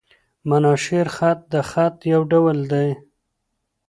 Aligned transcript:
مناشیر 0.49 1.07
خط؛ 1.15 1.39
د 1.53 1.55
خط 1.69 1.97
یو 2.13 2.21
ډول 2.31 2.57
دﺉ. 2.71 2.91